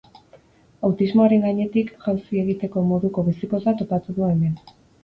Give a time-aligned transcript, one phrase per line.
[0.87, 4.63] Autismoaren gainetik jauzi egiteko moduko bizipoza topatu du hemen.